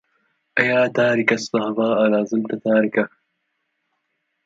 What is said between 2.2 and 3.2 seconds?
زلت تاركا